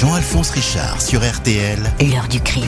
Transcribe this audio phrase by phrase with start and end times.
[0.00, 1.78] Jean-Alphonse Richard sur RTL.
[2.00, 2.64] L'heure du crime.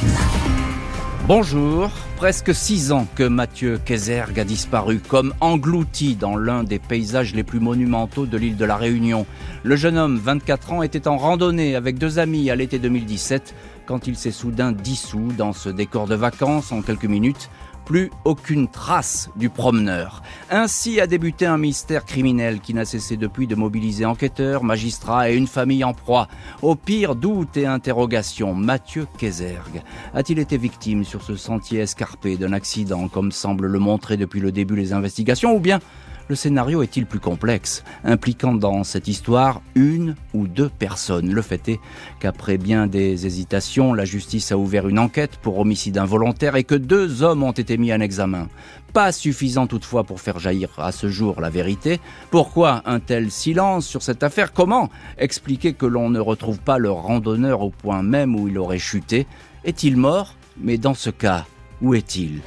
[1.27, 1.91] Bonjour.
[2.19, 7.43] Presque six ans que Mathieu Kézergue a disparu, comme englouti dans l'un des paysages les
[7.43, 9.25] plus monumentaux de l'île de la Réunion.
[9.63, 13.55] Le jeune homme, 24 ans, était en randonnée avec deux amis à l'été 2017
[13.87, 17.49] quand il s'est soudain dissous dans ce décor de vacances en quelques minutes
[17.85, 20.23] plus aucune trace du promeneur.
[20.51, 25.37] Ainsi a débuté un mystère criminel qui n'a cessé depuis de mobiliser enquêteurs, magistrats et
[25.37, 26.29] une famille en proie.
[26.63, 29.83] Au pire doute et interrogation, Mathieu Kézergue
[30.15, 34.53] a-t-il été victime sur ce sentier escarpé d'un accident comme semble le montrer depuis le
[34.53, 35.81] début les investigations ou bien
[36.29, 41.33] le scénario est-il plus complexe, impliquant dans cette histoire une ou deux personnes?
[41.33, 41.81] Le fait est
[42.21, 46.75] qu'après bien des hésitations, la justice a ouvert une enquête pour homicide involontaire et que
[46.75, 48.49] deux hommes ont été mis en examen.
[48.93, 52.01] Pas suffisant toutefois pour faire jaillir à ce jour la vérité.
[52.31, 54.53] Pourquoi un tel silence sur cette affaire?
[54.53, 58.79] Comment expliquer que l'on ne retrouve pas le randonneur au point même où il aurait
[58.79, 59.27] chuté?
[59.65, 60.35] Est-il mort?
[60.61, 61.47] Mais dans ce cas,
[61.81, 62.41] où est-il?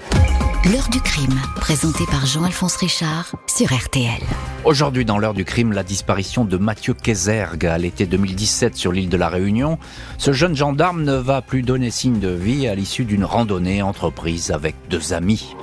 [0.73, 4.19] L'heure du crime, présenté par Jean-Alphonse Richard sur RTL.
[4.63, 9.09] Aujourd'hui, dans l'heure du crime, la disparition de Mathieu Kézergue à l'été 2017 sur l'île
[9.09, 9.77] de la Réunion.
[10.17, 14.49] Ce jeune gendarme ne va plus donner signe de vie à l'issue d'une randonnée entreprise
[14.49, 15.55] avec deux amis.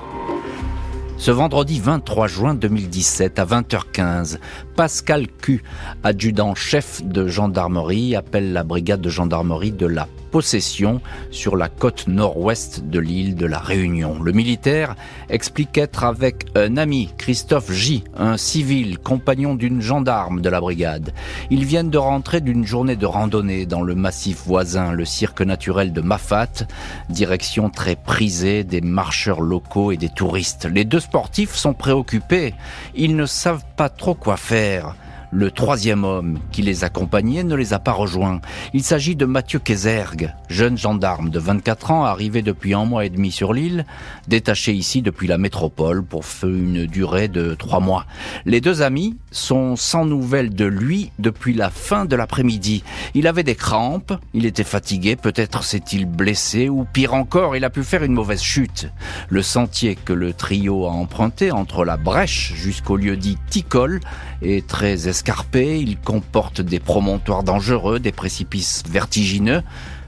[1.17, 4.39] Ce vendredi 23 juin 2017 à 20h15,
[4.77, 5.65] Pascal Q,
[6.05, 12.83] adjudant-chef de gendarmerie, appelle la brigade de gendarmerie de la possession sur la côte nord-ouest
[12.85, 14.21] de l'île de la Réunion.
[14.21, 14.97] Le militaire
[15.29, 21.13] explique être avec un ami, Christophe J, un civil, compagnon d'une gendarme de la brigade.
[21.51, 25.93] Ils viennent de rentrer d'une journée de randonnée dans le massif voisin, le cirque naturel
[25.93, 26.67] de Mafat,
[27.11, 30.65] direction très prisée des marcheurs locaux et des touristes.
[30.65, 32.55] Les deux sportifs sont préoccupés.
[32.95, 34.95] Ils ne savent pas trop quoi faire.
[35.35, 38.43] Le troisième homme qui les accompagnait ne les a pas rejoints.
[38.75, 43.09] Il s'agit de Mathieu Kézergue, jeune gendarme de 24 ans arrivé depuis un mois et
[43.09, 43.87] demi sur l'île,
[44.29, 48.05] détaché ici depuis la métropole pour une durée de trois mois.
[48.45, 52.85] Les deux amis sont sans nouvelles de lui depuis la fin de l'après-midi.
[53.15, 57.71] Il avait des crampes, il était fatigué, peut-être s'est-il blessé ou pire encore, il a
[57.71, 58.91] pu faire une mauvaise chute.
[59.31, 64.01] Le sentier que le trio a emprunté entre la brèche jusqu'au lieu dit Ticole
[64.43, 65.22] est très escarpé,
[65.55, 69.63] il comporte des promontoires dangereux, des précipices vertigineux.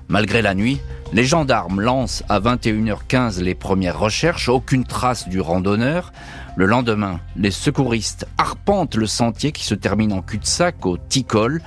[0.08, 0.80] Malgré la nuit,
[1.12, 6.12] les gendarmes lancent à 21h15 les premières recherches, aucune trace du randonneur.
[6.56, 11.62] Le lendemain, les secouristes arpentent le sentier qui se termine en cul-de-sac au Ticol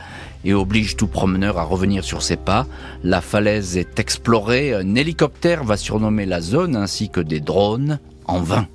[0.45, 2.67] et oblige tout promeneur à revenir sur ses pas.
[3.03, 8.39] La falaise est explorée, un hélicoptère va surnommer la zone ainsi que des drones en
[8.39, 8.67] vain.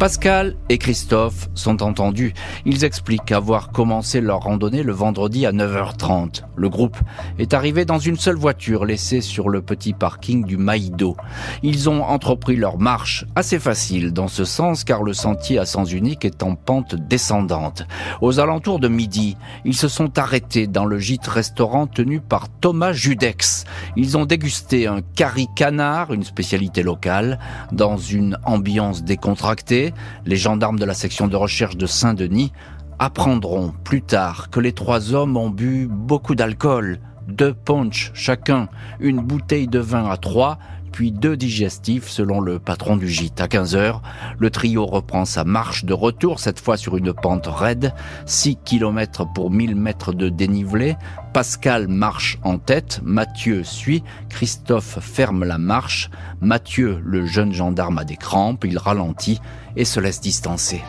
[0.00, 2.32] Pascal et Christophe sont entendus.
[2.64, 6.44] Ils expliquent avoir commencé leur randonnée le vendredi à 9h30.
[6.56, 6.96] Le groupe
[7.38, 11.18] est arrivé dans une seule voiture laissée sur le petit parking du Maïdo.
[11.62, 15.92] Ils ont entrepris leur marche assez facile dans ce sens car le sentier à sens
[15.92, 17.82] unique est en pente descendante.
[18.22, 22.94] Aux alentours de midi, ils se sont arrêtés dans le gîte restaurant tenu par Thomas
[22.94, 23.66] Judex.
[23.96, 27.38] Ils ont dégusté un curry canard, une spécialité locale,
[27.70, 29.89] dans une ambiance décontractée
[30.26, 32.52] les gendarmes de la section de recherche de Saint-Denis
[32.98, 38.68] apprendront plus tard que les trois hommes ont bu beaucoup d'alcool, deux punch chacun,
[39.00, 40.58] une bouteille de vin à trois,
[40.92, 43.40] puis deux digestifs selon le patron du gîte.
[43.40, 44.02] À 15 heures,
[44.38, 47.92] le trio reprend sa marche de retour, cette fois sur une pente raide,
[48.26, 50.96] 6 km pour 1000 mètres de dénivelé.
[51.32, 58.04] Pascal marche en tête, Mathieu suit, Christophe ferme la marche, Mathieu, le jeune gendarme, a
[58.04, 59.40] des crampes, il ralentit
[59.76, 60.82] et se laisse distancer.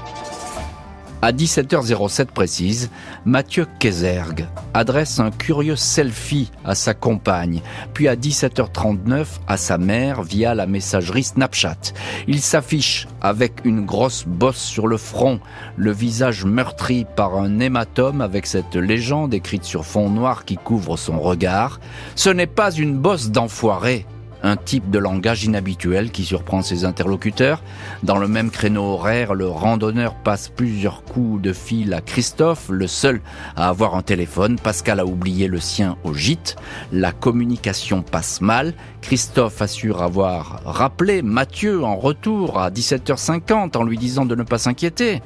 [1.23, 2.89] À 17h07 précise,
[3.25, 7.61] Mathieu Kézergue adresse un curieux selfie à sa compagne,
[7.93, 11.93] puis à 17h39 à sa mère via la messagerie Snapchat.
[12.27, 15.39] Il s'affiche avec une grosse bosse sur le front,
[15.77, 20.97] le visage meurtri par un hématome avec cette légende écrite sur fond noir qui couvre
[20.97, 21.79] son regard.
[22.15, 24.07] Ce n'est pas une bosse d'enfoiré,
[24.43, 27.63] un type de langage inhabituel qui surprend ses interlocuteurs.
[28.03, 32.87] Dans le même créneau horaire, le randonneur passe plusieurs coups de fil à Christophe, le
[32.87, 33.21] seul
[33.55, 34.57] à avoir un téléphone.
[34.57, 36.55] Pascal a oublié le sien au gîte.
[36.91, 38.73] La communication passe mal.
[39.01, 44.57] Christophe assure avoir rappelé Mathieu en retour à 17h50 en lui disant de ne pas
[44.57, 45.21] s'inquiéter.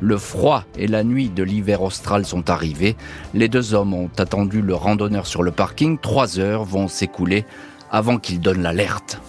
[0.00, 2.96] Le froid et la nuit de l'hiver austral sont arrivés.
[3.34, 5.98] Les deux hommes ont attendu le randonneur sur le parking.
[5.98, 7.44] Trois heures vont s'écouler
[7.90, 9.20] avant qu'il donne l'alerte.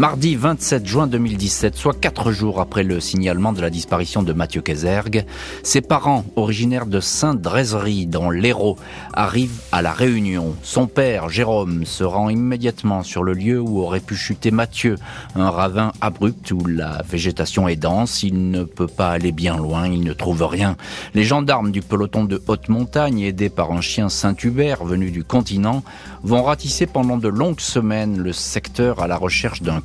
[0.00, 4.62] Mardi 27 juin 2017, soit quatre jours après le signalement de la disparition de Mathieu
[4.62, 5.26] Kézergue,
[5.62, 8.78] ses parents, originaires de Saint-Drézerie dans l'Hérault,
[9.12, 10.56] arrivent à La Réunion.
[10.62, 14.96] Son père, Jérôme, se rend immédiatement sur le lieu où aurait pu chuter Mathieu,
[15.34, 19.86] un ravin abrupt où la végétation est dense, il ne peut pas aller bien loin,
[19.86, 20.78] il ne trouve rien.
[21.12, 25.82] Les gendarmes du peloton de haute montagne, aidés par un chien Saint-Hubert venu du continent,
[26.22, 29.82] vont ratisser pendant de longues semaines le secteur à la recherche d'un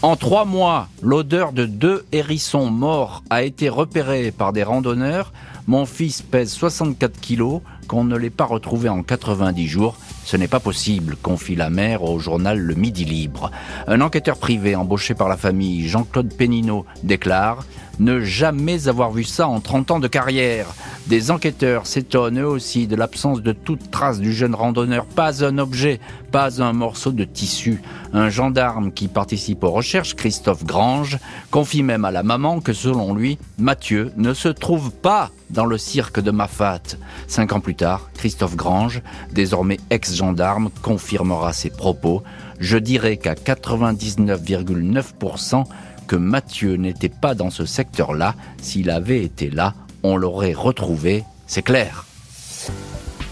[0.00, 5.32] En trois mois, l'odeur de deux hérissons morts a été repérée par des randonneurs.
[5.66, 9.96] Mon fils pèse 64 kilos, qu'on ne l'ait pas retrouvé en 90 jours.
[10.28, 13.50] Ce n'est pas possible, confie la mère au journal Le Midi Libre.
[13.86, 17.64] Un enquêteur privé embauché par la famille, Jean-Claude Pénineau, déclare
[17.98, 20.66] ne jamais avoir vu ça en 30 ans de carrière.
[21.06, 25.56] Des enquêteurs s'étonnent eux aussi de l'absence de toute trace du jeune randonneur, pas un
[25.56, 25.98] objet,
[26.30, 27.80] pas un morceau de tissu.
[28.12, 31.16] Un gendarme qui participe aux recherches, Christophe Grange,
[31.50, 35.78] confie même à la maman que selon lui, Mathieu ne se trouve pas dans le
[35.78, 36.82] cirque de Mafat.
[37.26, 39.02] Cinq ans plus tard, Christophe Grange,
[39.32, 42.22] désormais ex-gendarme, confirmera ses propos.
[42.58, 45.64] Je dirais qu'à 99,9%,
[46.08, 48.34] que Mathieu n'était pas dans ce secteur-là.
[48.60, 52.07] S'il avait été là, on l'aurait retrouvé, c'est clair.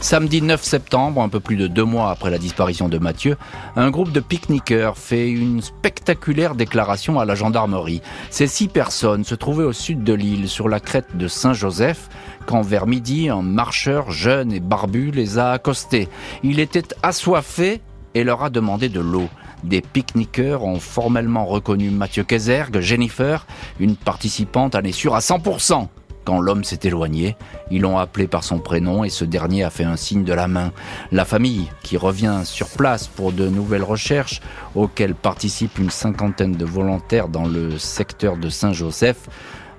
[0.01, 3.37] Samedi 9 septembre, un peu plus de deux mois après la disparition de Mathieu,
[3.77, 8.03] un groupe de pique-niqueurs fait une spectaculaire déclaration à la gendarmerie.
[8.31, 12.09] Ces six personnes se trouvaient au sud de l'île, sur la crête de Saint-Joseph,
[12.45, 16.09] quand vers midi, un marcheur jeune et barbu les a accostés.
[16.45, 17.81] Il était assoiffé
[18.15, 19.29] et leur a demandé de l'eau.
[19.65, 23.47] Des pique-niqueurs ont formellement reconnu Mathieu Kézergue, Jennifer,
[23.81, 25.89] une participante à sûr à 100%.
[26.27, 27.37] Quand l'homme s'est éloigné,
[27.71, 30.49] ils l'ont appelé par son prénom et ce dernier a fait un signe de la
[30.49, 30.73] main.
[31.13, 34.41] La famille, qui revient sur place pour de nouvelles recherches,
[34.75, 39.29] auxquelles participent une cinquantaine de volontaires dans le secteur de Saint-Joseph,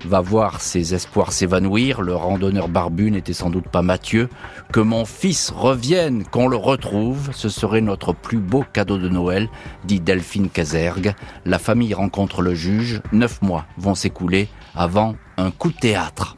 [0.05, 2.01] va voir ses espoirs s'évanouir.
[2.01, 4.29] Le randonneur barbu n'était sans doute pas Mathieu.
[4.71, 9.49] Que mon fils revienne, qu'on le retrouve, ce serait notre plus beau cadeau de Noël,
[9.85, 11.13] dit Delphine Casergue.
[11.45, 13.01] La famille rencontre le juge.
[13.11, 16.37] Neuf mois vont s'écouler avant un coup de théâtre.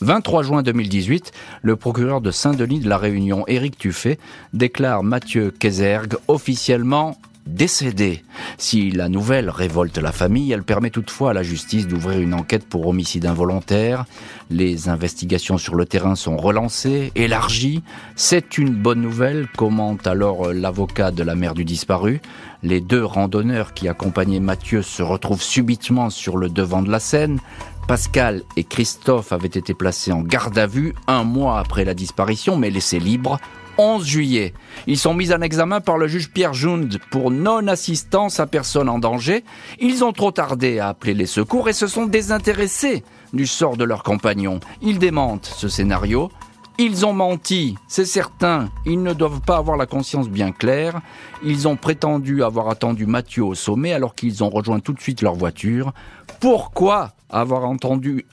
[0.00, 1.32] 23 juin 2018,
[1.62, 4.18] le procureur de Saint-Denis de la Réunion, Éric Tuffet,
[4.52, 8.22] déclare Mathieu Kézergue officiellement décédé.
[8.58, 12.66] Si la nouvelle révolte la famille, elle permet toutefois à la justice d'ouvrir une enquête
[12.66, 14.04] pour homicide involontaire.
[14.50, 17.82] Les investigations sur le terrain sont relancées, élargies.
[18.16, 22.20] C'est une bonne nouvelle, commente alors l'avocat de la mère du disparu.
[22.62, 27.38] Les deux randonneurs qui accompagnaient Mathieu se retrouvent subitement sur le devant de la scène.
[27.86, 32.56] Pascal et Christophe avaient été placés en garde à vue un mois après la disparition,
[32.56, 33.38] mais laissés libres
[33.78, 34.54] 11 juillet.
[34.86, 38.98] Ils sont mis en examen par le juge Pierre Jund pour non-assistance à personne en
[38.98, 39.44] danger.
[39.80, 43.84] Ils ont trop tardé à appeler les secours et se sont désintéressés du sort de
[43.84, 44.60] leurs compagnons.
[44.82, 46.30] Ils démentent ce scénario.
[46.76, 48.68] Ils ont menti, c'est certain.
[48.84, 51.00] Ils ne doivent pas avoir la conscience bien claire.
[51.44, 55.22] Ils ont prétendu avoir attendu Mathieu au sommet alors qu'ils ont rejoint tout de suite
[55.22, 55.92] leur voiture.
[56.40, 57.70] Pourquoi avoir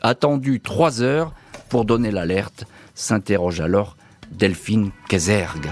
[0.02, 1.34] attendu trois heures
[1.70, 2.66] pour donner l'alerte
[2.96, 3.96] s'interroge alors
[4.32, 5.72] Delphine Kézergue.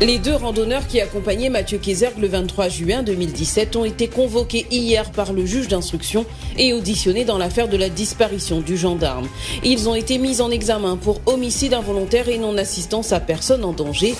[0.00, 5.10] Les deux randonneurs qui accompagnaient Mathieu Kézergue le 23 juin 2017 ont été convoqués hier
[5.12, 6.26] par le juge d'instruction
[6.58, 9.28] et auditionnés dans l'affaire de la disparition du gendarme.
[9.62, 14.14] Ils ont été mis en examen pour homicide involontaire et non-assistance à personne en danger.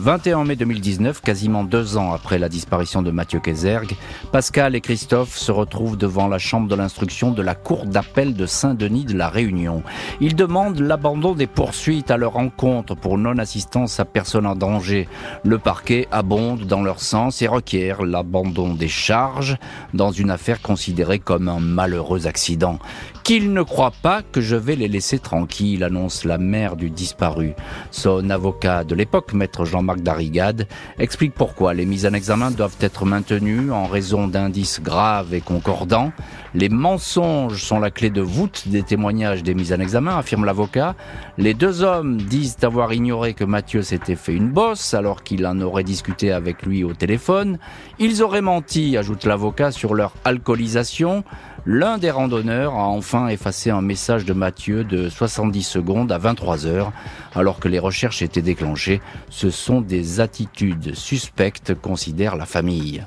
[0.00, 3.96] 21 mai 2019, quasiment deux ans après la disparition de Mathieu Kézergue,
[4.32, 8.46] Pascal et Christophe se retrouvent devant la chambre de l'instruction de la Cour d'appel de
[8.46, 9.82] Saint-Denis de la Réunion.
[10.22, 15.06] Ils demandent l'abandon des poursuites à leur encontre pour non-assistance à personne en danger.
[15.44, 19.58] Le parquet abonde dans leur sens et requiert l'abandon des charges
[19.92, 22.78] dans une affaire considérée comme un malheureux accident.
[23.22, 27.52] Qu'ils ne croient pas que je vais les laisser tranquilles, annonce la mère du disparu.
[27.90, 30.66] Son avocat de l'époque, maître Jean-Marc Darigade,
[30.98, 36.12] explique pourquoi les mises en examen doivent être maintenues en raison d'indices graves et concordants.
[36.54, 40.96] Les mensonges sont la clé de voûte des témoignages des mises en examen, affirme l'avocat.
[41.38, 45.60] Les deux hommes disent avoir ignoré que Mathieu s'était fait une bosse alors qu'il en
[45.60, 47.58] aurait discuté avec lui au téléphone.
[47.98, 51.24] Ils auraient menti, ajoute l'avocat, sur leur alcoolisation.
[51.66, 56.66] L'un des randonneurs a enfin effacé un message de Mathieu de 70 secondes à 23
[56.66, 56.92] heures,
[57.34, 59.00] alors que les recherches étaient déclenchées.
[59.28, 63.04] Ce sont des attitudes suspectes, considère la famille.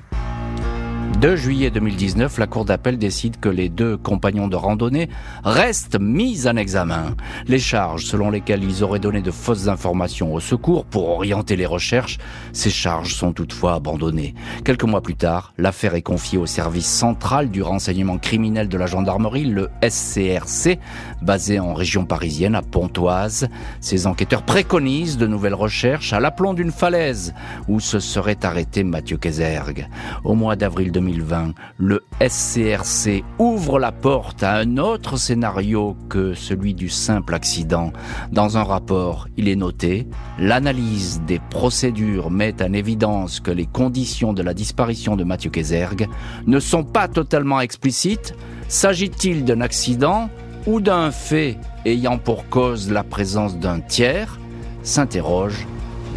[1.23, 5.07] 2 juillet 2019, la Cour d'appel décide que les deux compagnons de randonnée
[5.45, 7.15] restent mis en examen.
[7.47, 11.65] Les charges selon lesquelles ils auraient donné de fausses informations au secours pour orienter les
[11.65, 12.17] recherches,
[12.51, 14.35] ces charges sont toutefois abandonnées.
[14.65, 18.85] Quelques mois plus tard, l'affaire est confiée au service central du renseignement criminel de la
[18.85, 20.77] gendarmerie, le SCRC,
[21.21, 23.47] basé en région parisienne à Pontoise.
[23.79, 27.33] Ces enquêteurs préconisent de nouvelles recherches à l'aplomb d'une falaise
[27.69, 29.87] où se serait arrêté Mathieu Kézergue.
[30.25, 36.73] Au mois d'avril 2020, le SCRC ouvre la porte à un autre scénario que celui
[36.73, 37.93] du simple accident.
[38.31, 40.07] Dans un rapport, il est noté,
[40.39, 46.07] l'analyse des procédures met en évidence que les conditions de la disparition de Mathieu Kézergue
[46.47, 48.35] ne sont pas totalement explicites.
[48.67, 50.29] S'agit-il d'un accident
[50.65, 54.39] ou d'un fait ayant pour cause la présence d'un tiers?
[54.83, 55.67] S'interrogent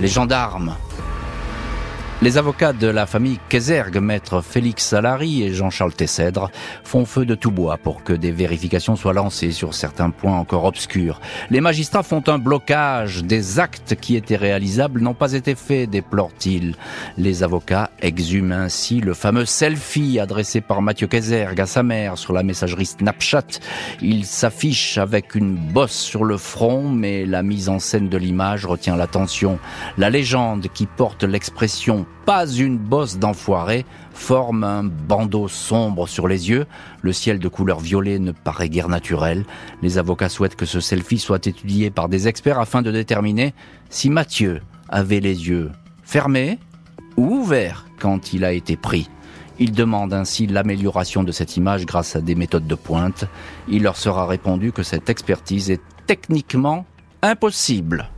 [0.00, 0.74] les gendarmes.
[2.22, 6.50] Les avocats de la famille Kézergue, maître Félix Salary et Jean-Charles Tessèdre,
[6.82, 10.64] font feu de tout bois pour que des vérifications soient lancées sur certains points encore
[10.64, 11.20] obscurs.
[11.50, 13.22] Les magistrats font un blocage.
[13.22, 16.74] Des actes qui étaient réalisables n'ont pas été faits, déplorent-ils.
[17.18, 22.32] Les avocats exhument ainsi le fameux selfie adressé par Mathieu Kézergue à sa mère sur
[22.32, 23.60] la messagerie Snapchat.
[24.00, 28.64] Il s'affiche avec une bosse sur le front, mais la mise en scène de l'image
[28.64, 29.58] retient l'attention.
[29.98, 36.50] La légende qui porte l'expression pas une bosse d'enfoiré, forme un bandeau sombre sur les
[36.50, 36.66] yeux.
[37.00, 39.44] Le ciel de couleur violet ne paraît guère naturel.
[39.80, 43.54] Les avocats souhaitent que ce selfie soit étudié par des experts afin de déterminer
[43.90, 45.70] si Mathieu avait les yeux
[46.02, 46.58] fermés
[47.16, 49.08] ou ouverts quand il a été pris.
[49.58, 53.24] Ils demandent ainsi l'amélioration de cette image grâce à des méthodes de pointe.
[53.68, 56.84] Il leur sera répondu que cette expertise est techniquement
[57.22, 58.10] impossible.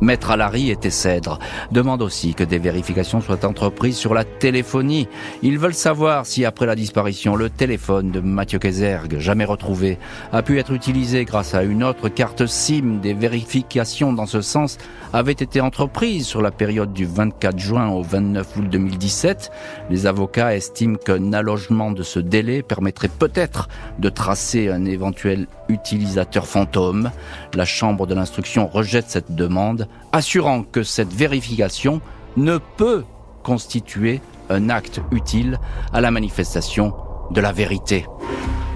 [0.00, 1.38] Maître Alary et Cèdre
[1.72, 5.08] demandent aussi que des vérifications soient entreprises sur la téléphonie.
[5.42, 9.98] Ils veulent savoir si après la disparition, le téléphone de Mathieu Kézergue, jamais retrouvé,
[10.32, 13.00] a pu être utilisé grâce à une autre carte SIM.
[13.02, 14.78] Des vérifications dans ce sens
[15.12, 19.50] avaient été entreprises sur la période du 24 juin au 29 août 2017.
[19.90, 26.46] Les avocats estiment qu'un allogement de ce délai permettrait peut-être de tracer un éventuel utilisateur
[26.46, 27.10] fantôme.
[27.54, 32.00] La Chambre de l'instruction rejette cette demande assurant que cette vérification
[32.36, 33.04] ne peut
[33.42, 35.58] constituer un acte utile
[35.92, 36.92] à la manifestation
[37.30, 38.06] de la vérité.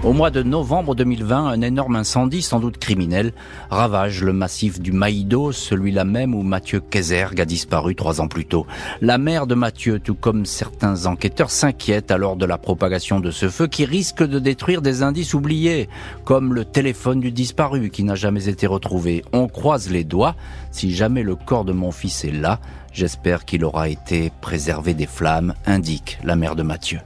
[0.05, 3.33] Au mois de novembre 2020, un énorme incendie, sans doute criminel,
[3.71, 8.45] ravage le massif du Maïdo, celui-là même où Mathieu Kézergue a disparu trois ans plus
[8.45, 8.67] tôt.
[9.01, 13.49] La mère de Mathieu, tout comme certains enquêteurs, s'inquiète alors de la propagation de ce
[13.49, 15.89] feu qui risque de détruire des indices oubliés,
[16.23, 19.23] comme le téléphone du disparu qui n'a jamais été retrouvé.
[19.33, 20.35] On croise les doigts.
[20.69, 22.59] Si jamais le corps de mon fils est là,
[22.93, 26.99] j'espère qu'il aura été préservé des flammes, indique la mère de Mathieu.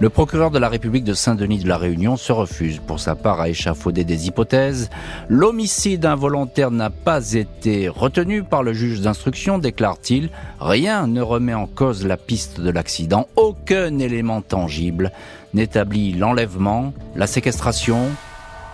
[0.00, 3.40] Le procureur de la République de Saint-Denis de la Réunion se refuse pour sa part
[3.40, 4.90] à échafauder des hypothèses.
[5.28, 10.30] L'homicide involontaire n'a pas été retenu par le juge d'instruction, déclare-t-il.
[10.60, 13.26] Rien ne remet en cause la piste de l'accident.
[13.34, 15.10] Aucun élément tangible
[15.52, 18.06] n'établit l'enlèvement, la séquestration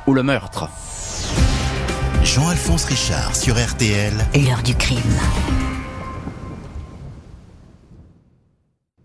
[0.06, 0.68] ou le meurtre.
[2.22, 4.12] Jean-Alphonse Richard sur RTL.
[4.34, 4.98] L'heure du crime.